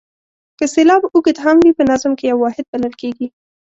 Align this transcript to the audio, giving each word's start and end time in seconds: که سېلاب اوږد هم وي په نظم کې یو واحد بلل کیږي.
که 0.57 0.65
سېلاب 0.73 1.01
اوږد 1.07 1.37
هم 1.45 1.57
وي 1.63 1.71
په 1.79 1.83
نظم 1.91 2.11
کې 2.19 2.25
یو 2.31 2.37
واحد 2.43 2.65
بلل 2.71 2.93
کیږي. 3.01 3.27